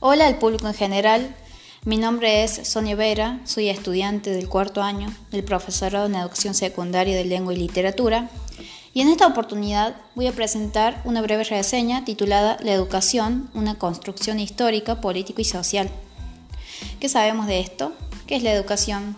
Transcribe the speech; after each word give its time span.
Hola 0.00 0.28
al 0.28 0.38
público 0.38 0.68
en 0.68 0.74
general. 0.74 1.34
Mi 1.84 1.96
nombre 1.96 2.44
es 2.44 2.68
Sonia 2.68 2.94
Vera, 2.94 3.40
soy 3.44 3.68
estudiante 3.68 4.30
del 4.30 4.48
cuarto 4.48 4.80
año 4.80 5.12
del 5.32 5.42
profesorado 5.42 6.06
en 6.06 6.14
Educación 6.14 6.54
Secundaria 6.54 7.16
de 7.16 7.24
Lengua 7.24 7.52
y 7.52 7.56
Literatura. 7.56 8.30
Y 8.94 9.00
en 9.00 9.08
esta 9.08 9.26
oportunidad 9.26 9.96
voy 10.14 10.28
a 10.28 10.32
presentar 10.32 11.02
una 11.04 11.20
breve 11.20 11.42
reseña 11.42 12.04
titulada 12.04 12.58
La 12.60 12.74
educación, 12.74 13.50
una 13.54 13.74
construcción 13.74 14.38
histórica, 14.38 15.00
política 15.00 15.42
y 15.42 15.44
social. 15.44 15.90
¿Qué 17.00 17.08
sabemos 17.08 17.48
de 17.48 17.58
esto? 17.58 17.92
¿Qué 18.28 18.36
es 18.36 18.44
la 18.44 18.52
educación? 18.52 19.16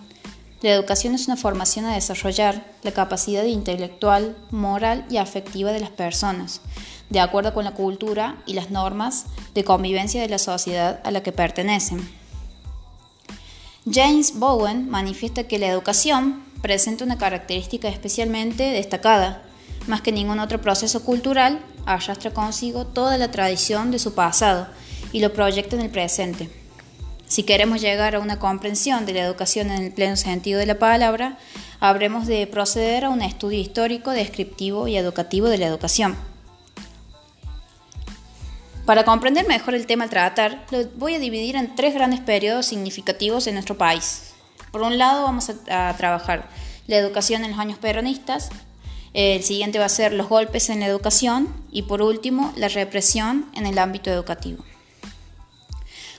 La 0.62 0.74
educación 0.74 1.14
es 1.14 1.26
una 1.26 1.38
formación 1.38 1.86
a 1.86 1.94
desarrollar 1.94 2.70
la 2.82 2.92
capacidad 2.92 3.44
intelectual, 3.44 4.36
moral 4.50 5.06
y 5.08 5.16
afectiva 5.16 5.72
de 5.72 5.80
las 5.80 5.88
personas, 5.88 6.60
de 7.08 7.20
acuerdo 7.20 7.54
con 7.54 7.64
la 7.64 7.72
cultura 7.72 8.36
y 8.44 8.52
las 8.52 8.70
normas 8.70 9.24
de 9.54 9.64
convivencia 9.64 10.20
de 10.20 10.28
la 10.28 10.38
sociedad 10.38 11.00
a 11.02 11.10
la 11.12 11.22
que 11.22 11.32
pertenecen. 11.32 12.06
James 13.90 14.38
Bowen 14.38 14.90
manifiesta 14.90 15.44
que 15.44 15.58
la 15.58 15.68
educación 15.68 16.44
presenta 16.60 17.04
una 17.04 17.16
característica 17.16 17.88
especialmente 17.88 18.64
destacada, 18.64 19.42
más 19.86 20.02
que 20.02 20.12
ningún 20.12 20.40
otro 20.40 20.60
proceso 20.60 21.02
cultural, 21.02 21.64
arrastra 21.86 22.32
consigo 22.32 22.86
toda 22.86 23.16
la 23.16 23.30
tradición 23.30 23.90
de 23.90 23.98
su 23.98 24.14
pasado 24.14 24.68
y 25.10 25.20
lo 25.20 25.32
proyecta 25.32 25.76
en 25.76 25.82
el 25.82 25.90
presente. 25.90 26.59
Si 27.30 27.44
queremos 27.44 27.80
llegar 27.80 28.16
a 28.16 28.18
una 28.18 28.40
comprensión 28.40 29.06
de 29.06 29.12
la 29.12 29.20
educación 29.20 29.70
en 29.70 29.84
el 29.84 29.92
pleno 29.92 30.16
sentido 30.16 30.58
de 30.58 30.66
la 30.66 30.80
palabra, 30.80 31.38
habremos 31.78 32.26
de 32.26 32.44
proceder 32.48 33.04
a 33.04 33.10
un 33.10 33.22
estudio 33.22 33.60
histórico, 33.60 34.10
descriptivo 34.10 34.88
y 34.88 34.96
educativo 34.96 35.48
de 35.48 35.58
la 35.58 35.66
educación. 35.66 36.16
Para 38.84 39.04
comprender 39.04 39.46
mejor 39.46 39.76
el 39.76 39.86
tema 39.86 40.02
al 40.02 40.10
tratar, 40.10 40.66
lo 40.72 40.84
voy 40.96 41.14
a 41.14 41.20
dividir 41.20 41.54
en 41.54 41.76
tres 41.76 41.94
grandes 41.94 42.18
periodos 42.18 42.66
significativos 42.66 43.46
en 43.46 43.54
nuestro 43.54 43.78
país. 43.78 44.32
Por 44.72 44.82
un 44.82 44.98
lado, 44.98 45.22
vamos 45.22 45.52
a, 45.70 45.94
trabajar 45.96 46.48
la 46.88 46.96
educación 46.96 47.44
en 47.44 47.52
los 47.52 47.60
años 47.60 47.78
peronistas, 47.78 48.50
el 49.14 49.44
siguiente 49.44 49.78
va 49.78 49.84
a 49.84 49.88
ser 49.88 50.12
los 50.12 50.28
golpes 50.28 50.68
en 50.68 50.80
la 50.80 50.86
educación 50.86 51.46
y 51.70 51.82
por 51.82 52.02
último, 52.02 52.52
la 52.56 52.66
represión 52.66 53.46
en 53.54 53.66
el 53.66 53.78
ámbito 53.78 54.10
educativo. 54.10 54.64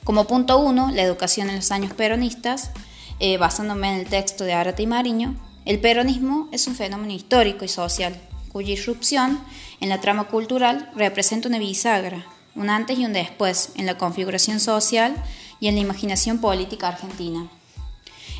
Como 0.04 0.26
punto 0.26 0.58
uno, 0.58 0.92
la 0.92 1.04
educación 1.04 1.50
en 1.50 1.58
los 1.58 1.72
años 1.72 1.94
peronistas, 1.94 2.72
eh, 3.20 3.38
basándome 3.38 3.94
en 3.94 4.00
el 4.00 4.08
texto 4.08 4.44
de 4.44 4.54
Arata 4.54 4.82
y 4.82 4.88
Mariño, 4.88 5.36
el 5.66 5.80
peronismo 5.80 6.50
es 6.52 6.66
un 6.66 6.76
fenómeno 6.76 7.14
histórico 7.14 7.64
y 7.66 7.68
social, 7.68 8.20
cuya 8.52 8.74
irrupción 8.74 9.40
en 9.80 9.90
la 9.90 10.02
trama 10.02 10.24
cultural 10.24 10.90
representa 10.96 11.48
una 11.48 11.60
bisagra, 11.60 12.26
un 12.56 12.72
antes 12.72 12.98
y 12.98 13.06
un 13.06 13.14
después 13.14 13.74
en 13.76 13.86
la 13.86 13.98
configuración 13.98 14.60
social 14.60 15.16
y 15.60 15.68
en 15.68 15.76
la 15.76 15.82
imaginación 15.82 16.40
política 16.40 16.88
argentina. 16.88 17.48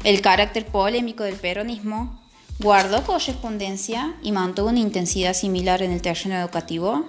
El 0.04 0.22
carácter 0.22 0.66
polémico 0.66 1.24
del 1.24 1.36
peronismo 1.36 2.20
guardó 2.60 3.04
correspondencia 3.04 4.16
y 4.24 4.32
mantuvo 4.32 4.70
una 4.70 4.80
intensidad 4.80 5.36
similar 5.36 5.84
en 5.84 5.92
el 5.92 6.02
terreno 6.02 6.36
educativo 6.36 7.06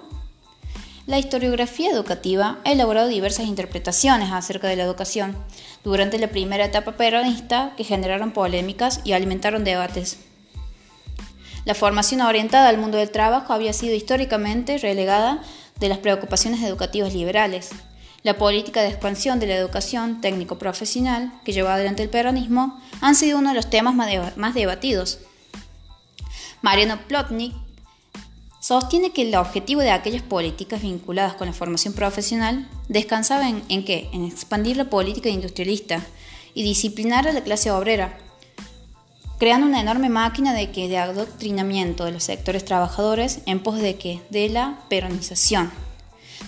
la 1.05 1.19
historiografía 1.19 1.91
educativa 1.91 2.59
ha 2.63 2.71
elaborado 2.71 3.09
diversas 3.09 3.47
interpretaciones 3.47 4.31
acerca 4.31 4.67
de 4.67 4.77
la 4.77 4.83
educación 4.83 5.35
durante 5.83 6.17
la 6.17 6.29
primera 6.29 6.65
etapa 6.65 6.93
peronista 6.93 7.73
que 7.75 7.83
generaron 7.83 8.31
polémicas 8.31 9.01
y 9.03 9.11
alimentaron 9.11 9.65
debates. 9.65 10.19
La 11.65 11.75
formación 11.75 12.21
orientada 12.21 12.69
al 12.69 12.77
mundo 12.77 12.97
del 12.97 13.11
trabajo 13.11 13.53
había 13.53 13.73
sido 13.73 13.95
históricamente 13.95 14.77
relegada 14.77 15.41
de 15.79 15.89
las 15.89 15.97
preocupaciones 15.97 16.61
educativas 16.61 17.13
liberales. 17.13 17.71
La 18.21 18.37
política 18.37 18.81
de 18.81 18.87
expansión 18.87 19.39
de 19.39 19.47
la 19.47 19.55
educación 19.55 20.21
técnico-profesional 20.21 21.33
que 21.43 21.51
llevó 21.51 21.69
adelante 21.69 22.03
el 22.03 22.09
peronismo 22.09 22.81
han 23.01 23.15
sido 23.15 23.39
uno 23.39 23.49
de 23.49 23.55
los 23.55 23.69
temas 23.69 23.93
más 23.93 24.53
debatidos. 24.53 25.19
Mariano 26.61 26.97
Plotnik 27.07 27.53
sostiene 28.63 29.11
que 29.11 29.23
el 29.23 29.35
objetivo 29.35 29.81
de 29.81 29.91
aquellas 29.91 30.21
políticas 30.21 30.81
vinculadas 30.81 31.33
con 31.33 31.47
la 31.47 31.53
formación 31.53 31.93
profesional 31.93 32.65
descansaba 32.87 33.49
en, 33.49 33.61
en? 33.67 33.83
En 33.85 34.23
expandir 34.23 34.77
la 34.77 34.85
política 34.85 35.27
industrialista 35.27 35.99
y 36.53 36.63
disciplinar 36.63 37.27
a 37.27 37.33
la 37.33 37.41
clase 37.41 37.71
obrera, 37.71 38.17
creando 39.37 39.67
una 39.67 39.81
enorme 39.81 40.07
máquina 40.07 40.53
de, 40.53 40.97
adoctrinamiento 40.97 42.05
de 42.05 42.13
los 42.13 42.23
sectores 42.23 42.63
trabajadores 42.63 43.41
en 43.47 43.59
pos 43.59 43.79
de? 43.79 44.21
De 44.29 44.47
la 44.47 44.79
peronización. 44.87 45.69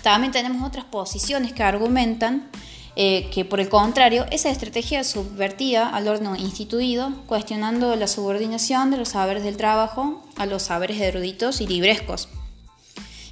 También 0.02 0.32
tenemos 0.32 0.66
otras 0.66 0.86
posiciones 0.86 1.52
que 1.52 1.64
argumentan 1.64 2.50
eh, 2.98 3.30
que 3.30 3.44
por 3.44 3.60
el 3.60 3.68
contrario, 3.68 4.26
esa 4.32 4.50
estrategia 4.50 5.04
subvertía 5.04 5.88
al 5.88 6.08
orden 6.08 6.40
instituido, 6.40 7.12
cuestionando 7.28 7.96
la 7.98 8.08
subordinación 8.08 8.90
de 8.90 8.98
los 8.98 9.10
saberes 9.10 9.44
del 9.44 9.58
trabajo 9.58 10.24
a 10.38 10.46
los 10.46 10.64
saberes 10.64 11.02
eruditos 11.02 11.60
y 11.60 11.68
librescos. 11.68 12.30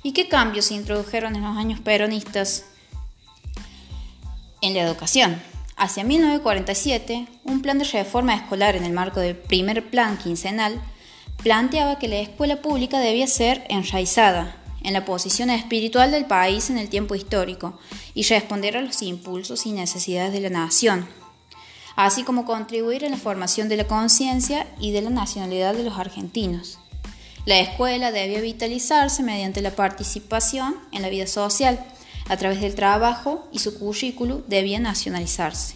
¿Y 0.03 0.11
qué 0.11 0.27
cambios 0.27 0.65
se 0.65 0.73
introdujeron 0.73 1.35
en 1.35 1.43
los 1.43 1.57
años 1.57 1.79
peronistas 1.79 2.65
en 4.61 4.73
la 4.73 4.81
educación? 4.81 5.41
Hacia 5.77 6.03
1947, 6.03 7.27
un 7.45 7.61
plan 7.61 7.79
de 7.79 7.85
reforma 7.85 8.35
escolar 8.35 8.75
en 8.75 8.83
el 8.83 8.91
marco 8.91 9.21
del 9.21 9.37
primer 9.37 9.89
plan 9.89 10.17
quincenal 10.17 10.81
planteaba 11.41 11.99
que 11.99 12.09
la 12.09 12.19
escuela 12.19 12.61
pública 12.61 12.99
debía 12.99 13.27
ser 13.27 13.65
enraizada, 13.69 14.57
en 14.83 14.93
la 14.93 15.05
posición 15.05 15.49
espiritual 15.49 16.11
del 16.11 16.25
país 16.25 16.69
en 16.69 16.77
el 16.77 16.89
tiempo 16.89 17.15
histórico 17.15 17.79
y 18.13 18.23
responder 18.23 18.77
a 18.77 18.81
los 18.81 19.01
impulsos 19.01 19.65
y 19.65 19.71
necesidades 19.71 20.33
de 20.33 20.41
la 20.41 20.49
nación, 20.49 21.07
así 21.95 22.23
como 22.23 22.45
contribuir 22.45 23.03
en 23.03 23.11
la 23.11 23.17
formación 23.17 23.69
de 23.69 23.77
la 23.77 23.87
conciencia 23.87 24.67
y 24.79 24.91
de 24.91 25.01
la 25.01 25.09
nacionalidad 25.09 25.73
de 25.73 25.83
los 25.83 25.97
argentinos. 25.97 26.79
La 27.45 27.59
escuela 27.59 28.11
debía 28.11 28.39
vitalizarse 28.39 29.23
mediante 29.23 29.61
la 29.61 29.75
participación 29.75 30.75
en 30.91 31.01
la 31.01 31.09
vida 31.09 31.27
social, 31.27 31.83
a 32.29 32.37
través 32.37 32.61
del 32.61 32.75
trabajo 32.75 33.47
y 33.51 33.59
su 33.59 33.77
currículo 33.77 34.43
debía 34.47 34.79
nacionalizarse, 34.79 35.75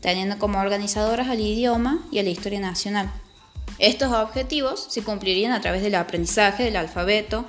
teniendo 0.00 0.38
como 0.38 0.60
organizadoras 0.60 1.28
al 1.28 1.40
idioma 1.40 2.06
y 2.12 2.20
a 2.20 2.22
la 2.22 2.30
historia 2.30 2.60
nacional. 2.60 3.10
Estos 3.78 4.12
objetivos 4.12 4.86
se 4.90 5.02
cumplirían 5.02 5.50
a 5.50 5.60
través 5.60 5.82
del 5.82 5.96
aprendizaje 5.96 6.62
del 6.62 6.76
alfabeto, 6.76 7.44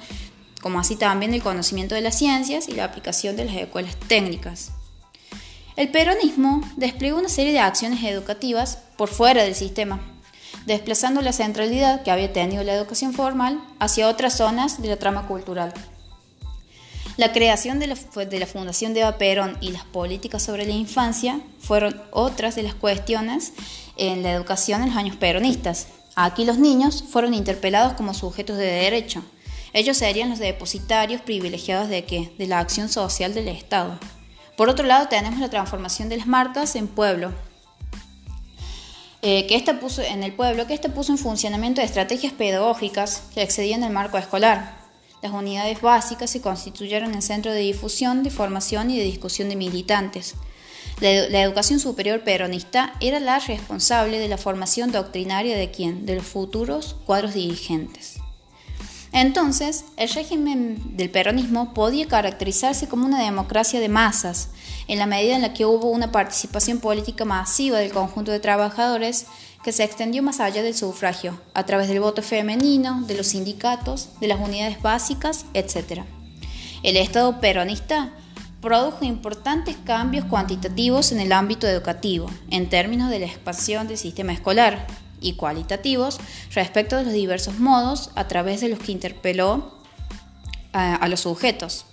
como 0.63 0.79
así 0.79 0.95
también 0.95 1.33
el 1.33 1.43
conocimiento 1.43 1.93
de 1.93 2.01
las 2.01 2.17
ciencias 2.17 2.69
y 2.69 2.71
la 2.71 2.85
aplicación 2.85 3.35
de 3.35 3.43
las 3.43 3.55
escuelas 3.55 3.97
técnicas. 4.07 4.71
El 5.75 5.89
peronismo 5.89 6.61
desplegó 6.77 7.19
una 7.19 7.27
serie 7.27 7.51
de 7.51 7.59
acciones 7.59 8.01
educativas 8.03 8.77
por 8.95 9.09
fuera 9.09 9.43
del 9.43 9.55
sistema, 9.55 9.99
desplazando 10.65 11.21
la 11.21 11.33
centralidad 11.33 12.03
que 12.03 12.11
había 12.11 12.31
tenido 12.31 12.63
la 12.63 12.75
educación 12.75 13.13
formal 13.13 13.61
hacia 13.79 14.07
otras 14.07 14.37
zonas 14.37 14.81
de 14.81 14.87
la 14.87 14.97
trama 14.97 15.27
cultural. 15.27 15.73
La 17.17 17.33
creación 17.33 17.79
de 17.79 17.87
la, 17.87 18.45
Fundación 18.45 18.93
de 18.93 19.01
Eva 19.01 19.17
Perón 19.17 19.57
y 19.59 19.71
las 19.71 19.83
políticas 19.83 20.43
sobre 20.43 20.65
la 20.65 20.71
infancia 20.71 21.41
fueron 21.59 22.01
otras 22.11 22.55
de 22.55 22.63
las 22.63 22.73
cuestiones 22.73 23.51
en 23.97 24.23
la 24.23 24.31
educación 24.31 24.81
en 24.81 24.89
los 24.89 24.97
años 24.97 25.17
peronistas. 25.17 25.87
Aquí 26.15 26.45
los 26.45 26.57
niños 26.57 27.03
fueron 27.03 27.33
interpelados 27.33 27.93
como 27.93 28.13
sujetos 28.13 28.57
de 28.57 28.65
derecho, 28.65 29.23
ellos 29.73 29.97
serían 29.97 30.29
los 30.29 30.39
depositarios 30.39 31.21
privilegiados 31.21 31.89
de? 31.89 32.31
De 32.37 32.47
la 32.47 32.59
acción 32.59 32.89
social 32.89 33.33
del 33.33 33.47
Estado. 33.47 33.97
Por 34.55 34.69
otro 34.69 34.85
lado, 34.85 35.07
tenemos 35.07 35.39
la 35.39 35.49
transformación 35.49 36.09
de 36.09 36.17
las 36.17 36.27
marcas 36.27 36.75
en 36.75 36.87
pueblo, 36.87 37.31
eh, 39.23 39.47
que 39.47 39.55
esta 39.55 39.79
puso 39.79 40.01
en 40.01 40.21
el 40.21 40.33
pueblo, 40.33 40.67
que 40.67 40.73
esta 40.73 40.89
puso 40.89 41.11
en 41.11 41.17
funcionamiento 41.17 41.81
estrategias 41.81 42.33
pedagógicas 42.33 43.23
que 43.33 43.41
excedían 43.41 43.83
el 43.83 43.91
marco 43.91 44.17
escolar. 44.17 44.77
Las 45.23 45.31
unidades 45.31 45.81
básicas 45.81 46.29
se 46.29 46.41
constituyeron 46.41 47.13
en 47.13 47.21
centro 47.21 47.51
de 47.51 47.61
difusión, 47.61 48.21
de 48.21 48.29
formación 48.29 48.91
y 48.91 48.97
de 48.97 49.05
discusión 49.05 49.49
de 49.49 49.55
militantes. 49.55 50.35
La, 50.99 51.29
la, 51.29 51.41
educación 51.41 51.79
superior 51.79 52.23
peronista 52.23 52.93
era 52.99 53.19
la 53.19 53.39
responsable 53.39 54.19
de 54.19 54.27
la 54.27 54.37
formación 54.37 54.91
doctrinaria 54.91 55.57
de 55.57 55.71
quién? 55.71 56.05
De 56.05 56.15
los 56.15 56.25
futuros 56.25 56.97
cuadros 57.05 57.33
dirigentes. 57.33 58.22
Entonces, 59.13 59.85
el 59.95 60.09
régimen 60.09 60.97
del 60.97 61.11
peronismo 61.11 61.75
podía 61.75 62.07
caracterizarse 62.07 62.87
como 62.87 63.05
una 63.05 63.23
democracia 63.23 63.79
de 63.79 63.87
masas, 63.87 64.49
en 64.87 64.97
la 64.97 65.05
medida 65.05 65.35
en 65.35 65.43
la 65.43 65.53
que 65.53 65.67
hubo 65.67 65.91
una 65.91 66.11
participación 66.11 66.79
política 66.79 67.23
masiva 67.23 67.77
del 67.77 67.91
conjunto 67.91 68.31
de 68.31 68.39
trabajadores 68.39 69.27
que 69.63 69.71
se 69.71 69.83
extendió 69.83 70.23
más 70.23 70.39
allá 70.39 70.63
del 70.63 70.73
sufragio, 70.73 71.39
a 71.53 71.63
través 71.63 71.89
del 71.89 71.99
voto 71.99 72.23
femenino, 72.23 73.03
de 73.03 73.15
los 73.15 73.27
sindicatos, 73.27 74.09
de 74.19 74.27
las 74.27 74.39
unidades 74.39 74.81
básicas, 74.81 75.45
etc. 75.53 76.01
El 76.81 76.97
Estado 76.97 77.39
peronista 77.39 78.13
produjo 78.61 79.05
importantes 79.05 79.77
cambios 79.85 80.25
cuantitativos 80.25 81.11
en 81.11 81.19
el 81.19 81.33
ámbito 81.33 81.67
educativo, 81.67 82.31
en 82.49 82.67
términos 82.67 83.11
de 83.11 83.19
la 83.19 83.27
expansión 83.27 83.87
del 83.87 83.97
sistema 83.97 84.33
escolar, 84.33 84.87
y 85.23 85.33
cualitativos 85.33 86.19
respecto 86.53 86.97
de 86.97 87.05
los 87.05 87.13
diversos 87.13 87.57
modos 87.57 88.11
a 88.15 88.27
través 88.27 88.61
de 88.61 88.69
los 88.69 88.79
que 88.79 88.91
interpeló 88.91 89.79
a, 90.73 91.07
los 91.07 91.21
sujetos. 91.21 91.85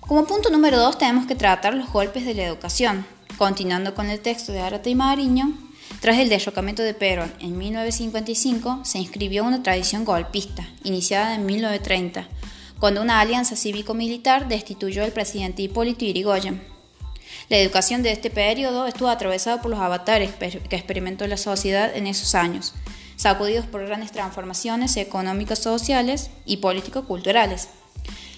Como 0.00 0.26
punto 0.26 0.50
número 0.50 0.78
dos 0.78 0.98
tenemos 0.98 1.26
que 1.26 1.34
tratar 1.34 1.74
los 1.74 1.90
golpes 1.90 2.24
de 2.24 2.34
la 2.34 2.44
educación. 2.44 3.06
Continuando 3.38 3.94
con 3.94 4.10
el 4.10 4.20
texto 4.20 4.52
de 4.52 4.60
Arata 4.60 4.90
y 4.90 4.94
Mariño, 4.94 5.54
tras 6.00 6.18
el 6.18 6.28
derrocamiento 6.28 6.82
de 6.82 6.94
Perón 6.94 7.32
en 7.40 7.58
1955 7.58 8.80
se 8.84 8.98
inscribió 8.98 9.44
una 9.44 9.62
tradición 9.62 10.04
golpista, 10.04 10.68
iniciada 10.84 11.34
en 11.34 11.46
1930, 11.46 12.28
cuando 12.78 13.02
una 13.02 13.20
alianza 13.20 13.56
cívico-militar 13.56 14.48
destituyó 14.48 15.04
al 15.04 15.12
presidente 15.12 15.62
Hipólito 15.62 16.04
Yrigoyen. 16.04 16.79
La 17.48 17.56
educación 17.58 18.02
de 18.02 18.12
este 18.12 18.30
periodo 18.30 18.86
estuvo 18.86 19.08
atravesada 19.08 19.60
por 19.60 19.70
los 19.70 19.80
avatares 19.80 20.32
que 20.34 20.76
experimentó 20.76 21.26
la 21.26 21.36
sociedad 21.36 21.96
en 21.96 22.06
esos 22.06 22.34
años, 22.34 22.74
sacudidos 23.16 23.66
por 23.66 23.86
grandes 23.86 24.12
transformaciones 24.12 24.96
económicas, 24.96 25.58
sociales 25.58 26.30
y 26.44 26.58
político-culturales. 26.58 27.68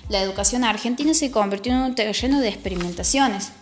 La 0.08 0.20
educación 0.20 0.64
argentina 0.64 1.14
se 1.14 1.30
convirtió 1.30 1.72
en 1.72 1.78
un 1.78 1.94
terreno 1.94 2.40
de 2.40 2.48
experimentaciones 2.48 3.52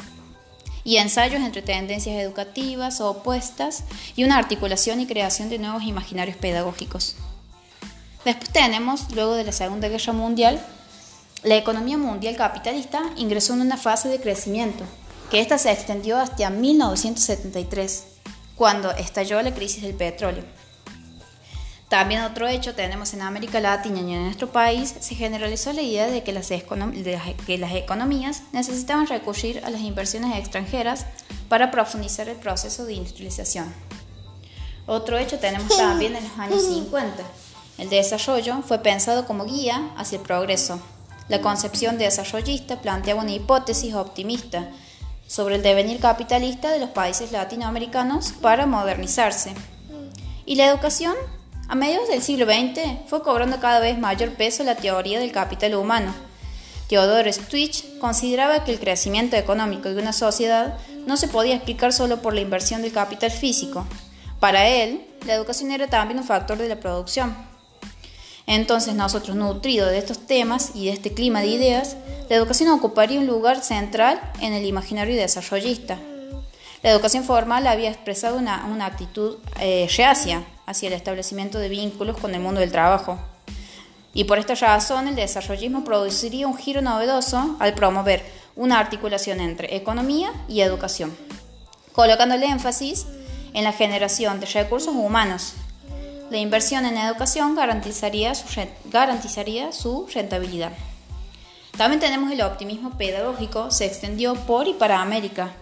y 0.85 0.97
ensayos 0.97 1.43
entre 1.43 1.63
tendencias 1.63 2.17
educativas 2.17 3.01
opuestas 3.01 3.85
y 4.17 4.25
una 4.25 4.39
articulación 4.39 5.01
y 5.01 5.07
creación 5.07 5.51
de 5.51 5.59
nuevos 5.59 5.83
imaginarios 5.83 6.37
pedagógicos. 6.37 7.17
Después 8.25 8.51
tenemos, 8.51 9.13
luego 9.15 9.35
de 9.35 9.45
la 9.45 9.53
Segunda 9.53 9.89
Guerra 9.89 10.13
Mundial, 10.13 10.61
la 11.43 11.57
economía 11.57 11.97
mundial 11.97 12.37
capitalista 12.37 13.03
ingresó 13.17 13.55
en 13.55 13.63
una 13.63 13.77
fase 13.77 14.09
de 14.09 14.21
crecimiento, 14.21 14.85
que 15.31 15.41
ésta 15.41 15.59
se 15.59 15.71
extendió 15.71 16.19
hasta 16.19 16.51
1973, 16.51 18.05
cuando 18.57 18.91
estalló 18.91 19.41
la 19.43 19.55
crisis 19.55 19.83
del 19.83 19.95
petróleo. 19.95 20.45
También 21.89 22.23
otro 22.23 22.47
hecho 22.47 22.75
tenemos 22.75 23.15
en 23.15 23.23
América 23.23 23.61
Latina 23.61 24.01
y 24.01 24.13
en 24.13 24.25
nuestro 24.25 24.53
país, 24.53 24.95
se 25.01 25.15
generalizó 25.15 25.73
la 25.73 25.83
idea 25.83 26.07
de 26.07 26.23
que 26.23 26.33
las, 26.33 26.49
que 26.49 27.59
las 27.59 27.73
economías 27.73 28.43
necesitaban 28.53 29.07
recurrir 29.07 29.65
a 29.65 29.71
las 29.71 29.81
inversiones 29.81 30.37
extranjeras 30.39 31.07
para 31.49 31.71
profundizar 31.71 32.29
el 32.29 32.37
proceso 32.37 32.85
de 32.85 32.95
industrialización. 32.95 33.73
Otro 34.87 35.19
hecho 35.19 35.39
tenemos 35.39 35.77
también 35.77 36.15
en 36.15 36.25
los 36.25 36.39
años 36.39 36.63
50 36.63 37.25
el 37.81 37.89
desarrollo 37.89 38.61
fue 38.61 38.81
pensado 38.81 39.25
como 39.25 39.47
guía 39.47 39.91
hacia 39.97 40.19
el 40.19 40.23
progreso. 40.23 40.79
La 41.29 41.41
concepción 41.41 41.97
desarrollista 41.97 42.83
planteaba 42.83 43.23
una 43.23 43.33
hipótesis 43.33 43.95
optimista 43.95 44.69
sobre 45.31 45.55
el 45.55 45.63
devenir 45.63 46.01
capitalista 46.01 46.73
de 46.73 46.81
los 46.81 46.91
países 46.91 47.31
latinoamericanos 47.31 48.33
para 48.33 48.67
modernizarse. 48.67 49.55
Y 50.45 50.57
la 50.57 50.67
educación, 50.67 51.15
a 51.69 51.77
mediados 51.77 52.09
del 52.09 52.21
siglo 52.21 52.47
XX, 52.47 53.07
fue 53.07 53.23
cobrando 53.23 53.61
cada 53.61 53.79
vez 53.79 53.97
mayor 53.97 54.31
peso 54.31 54.65
la 54.65 54.75
teoría 54.75 55.21
del 55.21 55.31
capital 55.31 55.77
humano. 55.77 56.13
Theodore 56.89 57.33
Stwich 57.33 57.99
consideraba 58.01 58.65
que 58.65 58.73
el 58.73 58.81
crecimiento 58.81 59.37
económico 59.37 59.89
de 59.89 60.03
una 60.03 60.13
sociedad 60.13 60.77
no 61.07 61.17
se 61.17 61.29
podía 61.29 61.55
explicar 61.55 61.93
solo 61.93 62.21
por 62.23 62.35
la 62.35 62.41
inversión 62.41 62.83
del 62.83 62.91
capital 62.91 63.31
físico. 63.31 63.87
Para 64.41 64.67
él, 64.67 65.07
la 65.27 65.35
educación 65.35 65.71
era 65.71 65.87
también 65.87 66.19
un 66.19 66.27
factor 66.27 66.59
de 66.59 66.69
la 66.69 66.81
producción. 66.81 67.37
Entonces 68.51 68.97
nosotros, 68.97 69.37
nutridos 69.37 69.93
de 69.93 69.99
estos 69.99 70.27
temas 70.27 70.73
y 70.75 70.87
de 70.87 70.93
este 70.93 71.15
clima 71.15 71.41
de 71.41 71.47
ideas, 71.47 71.97
la 72.29 72.35
educación 72.35 72.69
ocuparía 72.71 73.21
un 73.21 73.29
lugar 73.29 73.63
central 73.63 74.21
en 74.41 74.55
el 74.55 74.65
imaginario 74.65 75.15
desarrollista. 75.15 76.01
La 76.83 76.91
educación 76.91 77.23
formal 77.23 77.69
había 77.69 77.91
expresado 77.91 78.37
una, 78.37 78.85
actitud 78.85 79.37
eh, 79.61 79.89
reacia 79.97 80.43
hacia 80.67 80.89
el 80.89 80.95
establecimiento 80.95 81.61
de 81.61 81.69
vínculos 81.69 82.19
con 82.19 82.35
el 82.35 82.41
mundo 82.41 82.59
del 82.59 82.73
trabajo. 82.73 83.21
Y 84.15 84.25
por 84.25 84.41
esta 84.41 84.57
razón 84.57 85.07
el 85.07 85.15
desarrollismo 85.15 85.85
produciría 85.85 86.49
un 86.49 86.57
giro 86.57 86.83
novedoso 86.83 87.55
al 87.61 87.75
promover 87.75 88.21
una 88.57 88.81
articulación 88.81 89.39
entre 89.39 89.77
economía 89.77 90.33
y 90.49 90.63
educación, 90.63 91.17
colocando 91.93 92.35
el 92.35 92.43
énfasis 92.43 93.07
en 93.55 93.63
la 93.63 93.73
generación 93.73 94.41
de 94.41 94.47
recursos 94.47 94.93
humanos 94.93 95.55
la 96.31 96.39
inversión 96.39 96.87
en 96.87 96.97
educación 96.97 97.57
garantizaría 97.57 98.35
su, 99.73 100.07
rentabilidad. 100.15 100.73
También 101.77 102.01
tenemos 102.01 102.31
el 102.31 102.43
optimismo 102.43 102.91
pedagógico, 102.91 103.71
se 103.71 103.87
extendió 103.87 104.35
por 104.35 104.69
y 104.69 104.75
para 104.75 105.01
América, 105.01 105.53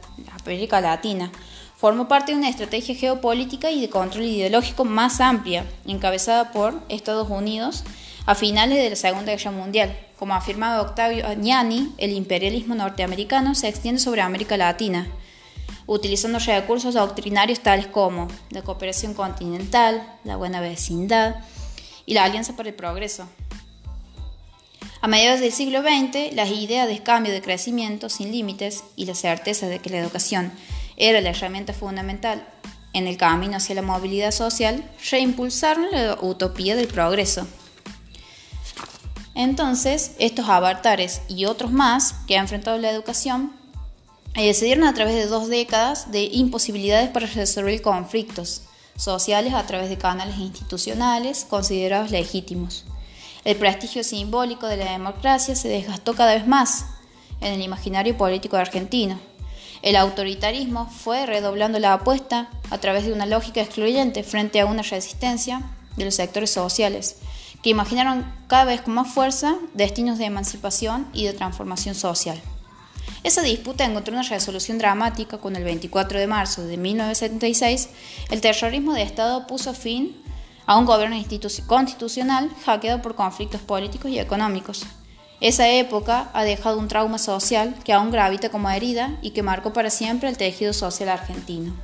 América 0.44 0.80
Latina. 0.80 1.32
Formó 1.76 2.08
parte 2.08 2.32
de 2.32 2.38
una 2.38 2.48
estrategia 2.48 2.94
geopolítica 2.94 3.70
y 3.70 3.80
de 3.80 3.88
control 3.88 4.24
ideológico 4.24 4.84
más 4.84 5.20
amplia, 5.20 5.64
encabezada 5.86 6.52
por 6.52 6.74
Estados 6.88 7.30
Unidos 7.30 7.84
a 8.26 8.34
finales 8.34 8.78
de 8.78 8.90
la 8.90 8.96
Segunda 8.96 9.32
Guerra 9.32 9.52
Mundial. 9.52 9.96
Como 10.18 10.34
afirmaba 10.34 10.82
Octavio 10.82 11.26
Agnani, 11.26 11.94
el 11.96 12.12
imperialismo 12.12 12.74
norteamericano 12.74 13.54
se 13.54 13.68
extiende 13.68 14.00
sobre 14.00 14.20
América 14.20 14.56
Latina 14.56 15.06
utilizando 15.88 16.38
recursos 16.38 16.94
doctrinarios 16.94 17.60
tales 17.60 17.88
como 17.88 18.28
la 18.50 18.62
cooperación 18.62 19.14
continental, 19.14 20.16
la 20.22 20.36
buena 20.36 20.60
vecindad 20.60 21.36
y 22.06 22.14
la 22.14 22.24
Alianza 22.24 22.54
para 22.54 22.68
el 22.68 22.74
Progreso. 22.74 23.26
A 25.00 25.08
mediados 25.08 25.40
del 25.40 25.52
siglo 25.52 25.80
XX, 25.80 26.34
las 26.34 26.50
ideas 26.50 26.86
de 26.86 27.02
cambio 27.02 27.32
de 27.32 27.40
crecimiento 27.40 28.10
sin 28.10 28.30
límites 28.30 28.84
y 28.96 29.06
la 29.06 29.14
certeza 29.14 29.66
de 29.66 29.78
que 29.78 29.90
la 29.90 29.98
educación 29.98 30.52
era 30.96 31.20
la 31.20 31.30
herramienta 31.30 31.72
fundamental 31.72 32.46
en 32.92 33.06
el 33.06 33.16
camino 33.16 33.56
hacia 33.56 33.74
la 33.74 33.82
movilidad 33.82 34.30
social, 34.30 34.84
reimpulsaron 35.10 35.86
la 35.90 36.18
utopía 36.20 36.76
del 36.76 36.88
progreso. 36.88 37.46
Entonces, 39.34 40.12
estos 40.18 40.48
avatares 40.48 41.22
y 41.28 41.46
otros 41.46 41.70
más 41.70 42.12
que 42.26 42.36
ha 42.36 42.40
enfrentado 42.40 42.76
la 42.76 42.90
educación 42.90 43.57
eh, 44.34 44.54
se 44.54 44.64
dieron 44.64 44.84
a 44.84 44.94
través 44.94 45.14
de 45.14 45.26
dos 45.26 45.48
décadas 45.48 46.12
de 46.12 46.24
imposibilidades 46.24 47.10
para 47.10 47.26
resolver 47.26 47.82
conflictos 47.82 48.62
sociales 48.96 49.54
a 49.54 49.66
través 49.66 49.88
de 49.88 49.98
canales 49.98 50.38
institucionales 50.38 51.46
considerados 51.48 52.10
legítimos. 52.10 52.84
El 53.44 53.56
prestigio 53.56 54.04
simbólico 54.04 54.66
de 54.66 54.76
la 54.76 54.92
democracia 54.92 55.54
se 55.54 55.68
desgastó 55.68 56.14
cada 56.14 56.34
vez 56.34 56.46
más 56.46 56.86
en 57.40 57.52
el 57.52 57.62
imaginario 57.62 58.16
político 58.16 58.56
argentino. 58.56 59.18
El 59.80 59.96
autoritarismo 59.96 60.90
fue 60.90 61.24
redoblando 61.24 61.78
la 61.78 61.92
apuesta 61.92 62.50
a 62.70 62.78
través 62.78 63.06
de 63.06 63.12
una 63.12 63.26
lógica 63.26 63.60
excluyente 63.60 64.24
frente 64.24 64.60
a 64.60 64.66
una 64.66 64.82
resistencia 64.82 65.62
de 65.96 66.04
los 66.04 66.16
sectores 66.16 66.50
sociales, 66.50 67.16
que 67.62 67.70
imaginaron 67.70 68.30
cada 68.48 68.64
vez 68.64 68.82
con 68.82 68.94
más 68.94 69.08
fuerza 69.08 69.56
destinos 69.74 70.18
de 70.18 70.26
emancipación 70.26 71.08
y 71.12 71.24
de 71.24 71.32
transformación 71.32 71.94
social. 71.94 72.40
Esa 73.24 73.42
disputa 73.42 73.84
encontró 73.84 74.14
una 74.14 74.22
resolución 74.22 74.78
dramática 74.78 75.38
cuando 75.38 75.58
el 75.58 75.64
24 75.64 76.18
de 76.18 76.26
marzo 76.26 76.64
de 76.64 76.76
1976 76.76 77.88
el 78.30 78.40
terrorismo 78.40 78.94
de 78.94 79.02
Estado 79.02 79.46
puso 79.46 79.74
fin 79.74 80.16
a 80.66 80.76
un 80.76 80.84
gobierno 80.84 81.16
constitucional 81.66 82.50
hackeado 82.64 83.02
por 83.02 83.14
conflictos 83.14 83.60
políticos 83.60 84.10
y 84.10 84.18
económicos. 84.18 84.84
Esa 85.40 85.68
época 85.68 86.30
ha 86.32 86.44
dejado 86.44 86.78
un 86.78 86.88
trauma 86.88 87.18
social 87.18 87.74
que 87.84 87.92
aún 87.92 88.10
gravita 88.10 88.50
como 88.50 88.70
herida 88.70 89.18
y 89.22 89.30
que 89.30 89.42
marcó 89.42 89.72
para 89.72 89.88
siempre 89.88 90.28
el 90.28 90.36
tejido 90.36 90.72
social 90.72 91.08
argentino. 91.08 91.74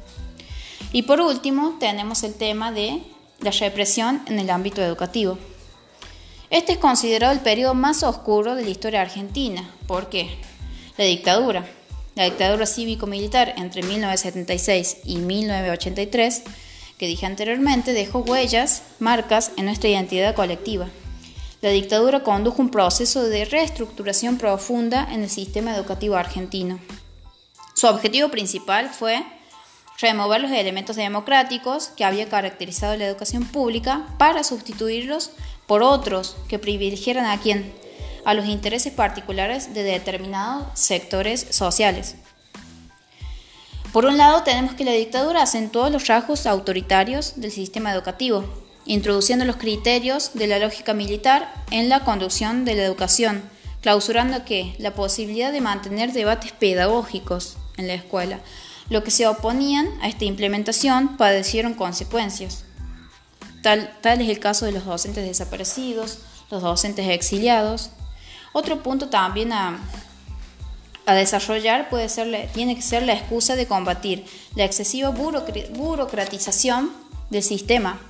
Y 0.92 1.02
por 1.02 1.20
último, 1.20 1.76
tenemos 1.80 2.22
el 2.24 2.34
tema 2.34 2.72
de 2.72 3.02
la 3.40 3.52
represión 3.52 4.22
en 4.26 4.38
el 4.38 4.50
ámbito 4.50 4.82
educativo. 4.82 5.38
Este 6.50 6.72
es 6.72 6.78
considerado 6.78 7.32
el 7.32 7.40
periodo 7.40 7.74
más 7.74 8.02
oscuro 8.02 8.54
de 8.54 8.64
la 8.64 8.70
historia 8.70 9.02
argentina. 9.02 9.68
¿Por 9.86 10.08
qué? 10.08 10.38
La 10.96 11.06
dictadura. 11.06 11.66
La 12.14 12.24
dictadura 12.24 12.66
cívico-militar 12.66 13.54
entre 13.56 13.82
1976 13.82 14.98
y 15.04 15.16
1983, 15.16 16.42
que 16.96 17.08
dije 17.08 17.26
anteriormente, 17.26 17.92
dejó 17.92 18.20
huellas, 18.20 18.84
marcas 19.00 19.50
en 19.56 19.64
nuestra 19.64 19.90
identidad 19.90 20.36
colectiva. 20.36 20.86
La 21.62 21.70
dictadura 21.70 22.22
condujo 22.22 22.62
un 22.62 22.70
proceso 22.70 23.24
de 23.24 23.44
reestructuración 23.44 24.38
profunda 24.38 25.08
en 25.10 25.24
el 25.24 25.30
sistema 25.30 25.74
educativo 25.74 26.14
argentino. 26.14 26.78
Su 27.74 27.88
objetivo 27.88 28.28
principal 28.28 28.88
fue 28.88 29.24
remover 29.98 30.42
los 30.42 30.52
elementos 30.52 30.94
democráticos 30.94 31.88
que 31.88 32.04
había 32.04 32.28
caracterizado 32.28 32.96
la 32.96 33.06
educación 33.06 33.44
pública 33.46 34.06
para 34.16 34.44
sustituirlos 34.44 35.32
por 35.66 35.82
otros 35.82 36.36
que 36.46 36.60
privilegiaran 36.60 37.26
a 37.26 37.40
quien 37.40 37.72
a 38.24 38.34
los 38.34 38.46
intereses 38.46 38.92
particulares 38.92 39.74
de 39.74 39.82
determinados 39.82 40.66
sectores 40.74 41.46
sociales. 41.50 42.16
Por 43.92 44.06
un 44.06 44.18
lado, 44.18 44.42
tenemos 44.42 44.74
que 44.74 44.84
la 44.84 44.92
dictadura 44.92 45.42
acentuó 45.42 45.88
los 45.88 46.08
rasgos 46.08 46.46
autoritarios 46.46 47.34
del 47.36 47.52
sistema 47.52 47.92
educativo, 47.92 48.44
introduciendo 48.86 49.44
los 49.44 49.56
criterios 49.56 50.32
de 50.34 50.48
la 50.48 50.58
lógica 50.58 50.94
militar 50.94 51.52
en 51.70 51.88
la 51.88 52.00
conducción 52.00 52.64
de 52.64 52.74
la 52.74 52.84
educación, 52.84 53.42
clausurando 53.82 54.44
que 54.44 54.74
la 54.78 54.94
posibilidad 54.94 55.52
de 55.52 55.60
mantener 55.60 56.12
debates 56.12 56.52
pedagógicos 56.52 57.56
en 57.76 57.86
la 57.86 57.94
escuela. 57.94 58.40
Los 58.90 59.04
que 59.04 59.10
se 59.10 59.26
oponían 59.26 59.88
a 60.02 60.08
esta 60.08 60.24
implementación 60.24 61.16
padecieron 61.16 61.74
consecuencias. 61.74 62.64
Tal, 63.62 63.96
tal 64.02 64.20
es 64.20 64.28
el 64.28 64.40
caso 64.40 64.66
de 64.66 64.72
los 64.72 64.84
docentes 64.84 65.24
desaparecidos, 65.24 66.18
los 66.50 66.62
docentes 66.62 67.08
exiliados, 67.08 67.90
otro 68.54 68.82
punto 68.82 69.08
también 69.08 69.52
a, 69.52 69.78
a 71.04 71.14
desarrollar 71.14 71.90
puede 71.90 72.08
ser, 72.08 72.48
tiene 72.54 72.74
que 72.74 72.82
ser 72.82 73.02
la 73.02 73.12
excusa 73.12 73.56
de 73.56 73.66
combatir 73.66 74.24
la 74.54 74.64
excesiva 74.64 75.10
burocratización 75.10 76.90
del 77.30 77.42
sistema 77.42 78.00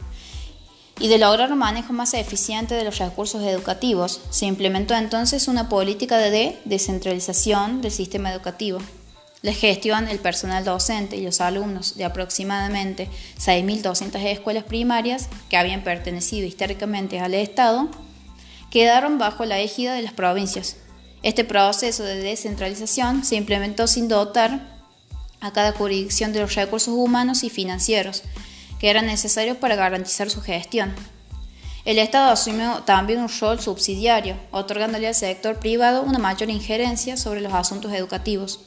y 1.00 1.08
de 1.08 1.18
lograr 1.18 1.50
un 1.50 1.58
manejo 1.58 1.92
más 1.92 2.14
eficiente 2.14 2.74
de 2.74 2.84
los 2.84 2.98
recursos 2.98 3.42
educativos. 3.42 4.20
Se 4.30 4.46
implementó 4.46 4.94
entonces 4.94 5.48
una 5.48 5.68
política 5.68 6.18
de 6.18 6.58
descentralización 6.64 7.80
del 7.80 7.90
sistema 7.90 8.30
educativo. 8.30 8.78
La 9.42 9.52
gestión, 9.52 10.08
el 10.08 10.20
personal 10.20 10.64
docente 10.64 11.16
y 11.16 11.22
los 11.22 11.40
alumnos 11.40 11.96
de 11.96 12.04
aproximadamente 12.04 13.08
6.200 13.38 14.22
escuelas 14.26 14.64
primarias 14.64 15.28
que 15.50 15.56
habían 15.56 15.82
pertenecido 15.82 16.46
históricamente 16.46 17.18
al 17.18 17.34
Estado 17.34 17.88
quedaron 18.74 19.18
bajo 19.18 19.44
la 19.44 19.60
égida 19.60 19.94
de 19.94 20.02
las 20.02 20.14
provincias. 20.14 20.78
Este 21.22 21.44
proceso 21.44 22.02
de 22.02 22.16
descentralización 22.16 23.24
se 23.24 23.36
implementó 23.36 23.86
sin 23.86 24.08
dotar 24.08 24.82
a 25.40 25.52
cada 25.52 25.70
jurisdicción 25.70 26.32
de 26.32 26.40
los 26.40 26.56
recursos 26.56 26.92
humanos 26.92 27.44
y 27.44 27.50
financieros 27.50 28.24
que 28.80 28.90
eran 28.90 29.06
necesarios 29.06 29.58
para 29.58 29.76
garantizar 29.76 30.28
su 30.28 30.40
gestión. 30.40 30.92
El 31.84 32.00
Estado 32.00 32.32
asumió 32.32 32.82
también 32.84 33.20
un 33.20 33.28
rol 33.40 33.60
subsidiario, 33.60 34.36
otorgándole 34.50 35.06
al 35.06 35.14
sector 35.14 35.60
privado 35.60 36.02
una 36.02 36.18
mayor 36.18 36.50
injerencia 36.50 37.16
sobre 37.16 37.42
los 37.42 37.52
asuntos 37.52 37.92
educativos. 37.92 38.62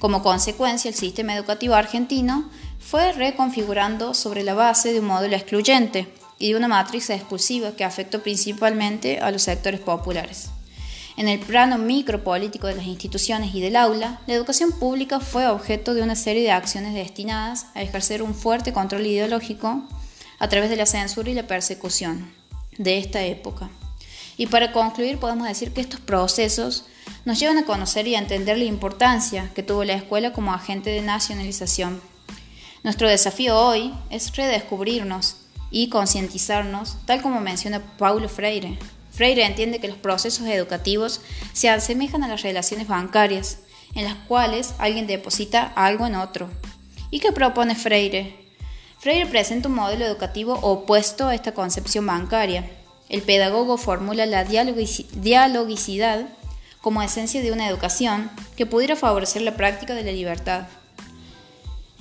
Como 0.00 0.24
consecuencia, 0.24 0.88
el 0.88 0.96
sistema 0.96 1.36
educativo 1.36 1.76
argentino 1.76 2.50
fue 2.80 3.12
reconfigurando 3.12 4.12
sobre 4.14 4.42
la 4.42 4.54
base 4.54 4.92
de 4.92 4.98
un 4.98 5.06
modelo 5.06 5.36
excluyente 5.36 6.12
y 6.42 6.50
de 6.50 6.56
una 6.56 6.66
matriz 6.66 7.08
expulsiva 7.08 7.76
que 7.76 7.84
afectó 7.84 8.20
principalmente 8.20 9.20
a 9.20 9.30
los 9.30 9.42
sectores 9.42 9.78
populares. 9.78 10.50
En 11.16 11.28
el 11.28 11.38
plano 11.38 11.78
micropolítico 11.78 12.66
de 12.66 12.74
las 12.74 12.86
instituciones 12.86 13.54
y 13.54 13.60
del 13.60 13.76
aula, 13.76 14.20
la 14.26 14.34
educación 14.34 14.72
pública 14.72 15.20
fue 15.20 15.46
objeto 15.46 15.94
de 15.94 16.02
una 16.02 16.16
serie 16.16 16.42
de 16.42 16.50
acciones 16.50 16.94
destinadas 16.94 17.66
a 17.74 17.82
ejercer 17.82 18.24
un 18.24 18.34
fuerte 18.34 18.72
control 18.72 19.06
ideológico 19.06 19.84
a 20.40 20.48
través 20.48 20.68
de 20.68 20.74
la 20.74 20.86
censura 20.86 21.30
y 21.30 21.34
la 21.34 21.46
persecución 21.46 22.34
de 22.76 22.98
esta 22.98 23.22
época. 23.22 23.70
Y 24.36 24.46
para 24.46 24.72
concluir, 24.72 25.18
podemos 25.18 25.46
decir 25.46 25.72
que 25.72 25.80
estos 25.80 26.00
procesos 26.00 26.86
nos 27.24 27.38
llevan 27.38 27.58
a 27.58 27.66
conocer 27.66 28.08
y 28.08 28.16
a 28.16 28.18
entender 28.18 28.58
la 28.58 28.64
importancia 28.64 29.48
que 29.54 29.62
tuvo 29.62 29.84
la 29.84 29.94
escuela 29.94 30.32
como 30.32 30.52
agente 30.52 30.90
de 30.90 31.02
nacionalización. 31.02 32.00
Nuestro 32.82 33.08
desafío 33.08 33.56
hoy 33.56 33.94
es 34.10 34.34
redescubrirnos 34.34 35.36
y 35.72 35.88
concientizarnos, 35.88 36.98
tal 37.06 37.20
como 37.22 37.40
menciona 37.40 37.80
Paulo 37.98 38.28
Freire, 38.28 38.78
Freire 39.12 39.44
entiende 39.44 39.78
que 39.78 39.88
los 39.88 39.98
procesos 39.98 40.46
educativos 40.46 41.20
se 41.52 41.68
asemejan 41.68 42.24
a 42.24 42.28
las 42.28 42.42
relaciones 42.42 42.88
bancarias, 42.88 43.58
en 43.94 44.04
las 44.04 44.14
cuales 44.14 44.74
alguien 44.78 45.06
deposita 45.06 45.70
algo 45.76 46.06
en 46.06 46.14
otro. 46.14 46.48
¿Y 47.10 47.20
qué 47.20 47.30
propone 47.30 47.74
Freire? 47.74 48.34
Freire 48.98 49.26
presenta 49.26 49.68
un 49.68 49.74
modelo 49.74 50.06
educativo 50.06 50.54
opuesto 50.62 51.28
a 51.28 51.34
esta 51.34 51.52
concepción 51.52 52.06
bancaria. 52.06 52.70
El 53.10 53.20
pedagogo 53.20 53.76
formula 53.76 54.24
la 54.24 54.44
dialogicidad 54.44 56.26
como 56.80 57.02
esencia 57.02 57.42
de 57.42 57.52
una 57.52 57.68
educación 57.68 58.30
que 58.56 58.64
pudiera 58.64 58.96
favorecer 58.96 59.42
la 59.42 59.56
práctica 59.56 59.94
de 59.94 60.04
la 60.04 60.12
libertad. 60.12 60.68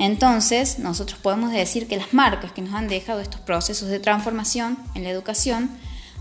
Entonces, 0.01 0.79
nosotros 0.79 1.19
podemos 1.19 1.51
decir 1.51 1.87
que 1.87 1.95
las 1.95 2.11
marcas 2.11 2.51
que 2.51 2.63
nos 2.63 2.73
han 2.73 2.87
dejado 2.87 3.19
estos 3.19 3.39
procesos 3.41 3.87
de 3.87 3.99
transformación 3.99 4.79
en 4.95 5.03
la 5.03 5.11
educación 5.11 5.69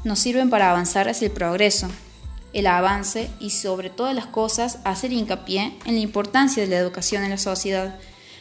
nos 0.04 0.18
sirven 0.18 0.50
para 0.50 0.70
avanzar 0.70 1.08
hacia 1.08 1.28
el 1.28 1.32
progreso, 1.32 1.88
el 2.52 2.66
avance 2.66 3.30
y 3.40 3.48
sobre 3.48 3.88
todas 3.88 4.14
las 4.14 4.26
cosas 4.26 4.80
hacer 4.84 5.14
hincapié 5.14 5.78
en 5.86 5.94
la 5.94 6.00
importancia 6.02 6.62
de 6.62 6.68
la 6.68 6.76
educación 6.76 7.24
en 7.24 7.30
la 7.30 7.38
sociedad 7.38 7.98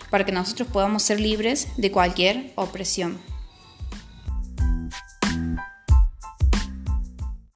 para 0.09 0.25
que 0.25 0.33
nosotros 0.33 0.67
podamos 0.67 1.03
ser 1.03 1.21
libres 1.21 1.69
de 1.77 1.89
cualquier 1.89 2.51
opresión. 2.55 3.17